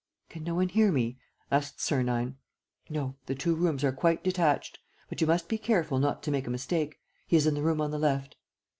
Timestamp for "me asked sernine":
0.91-2.35